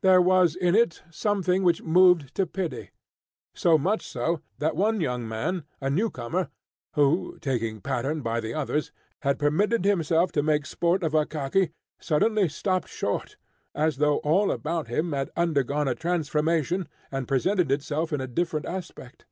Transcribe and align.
There 0.00 0.20
was 0.20 0.56
in 0.56 0.74
it 0.74 1.04
something 1.12 1.62
which 1.62 1.80
moved 1.80 2.34
to 2.34 2.44
pity; 2.44 2.90
so 3.54 3.78
much 3.78 4.04
so 4.04 4.40
that 4.58 4.74
one 4.74 5.00
young 5.00 5.28
man, 5.28 5.62
a 5.80 5.88
newcomer, 5.88 6.48
who, 6.94 7.38
taking 7.40 7.80
pattern 7.80 8.20
by 8.20 8.40
the 8.40 8.52
others, 8.52 8.90
had 9.22 9.38
permitted 9.38 9.84
himself 9.84 10.32
to 10.32 10.42
make 10.42 10.66
sport 10.66 11.04
of 11.04 11.12
Akaky, 11.12 11.70
suddenly 12.00 12.48
stopped 12.48 12.88
short, 12.88 13.36
as 13.76 13.98
though 13.98 14.16
all 14.24 14.50
about 14.50 14.88
him 14.88 15.12
had 15.12 15.30
undergone 15.36 15.86
a 15.86 15.94
transformation, 15.94 16.88
and 17.12 17.28
presented 17.28 17.70
itself 17.70 18.12
in 18.12 18.20
a 18.20 18.26
different 18.26 18.66
aspect. 18.66 19.24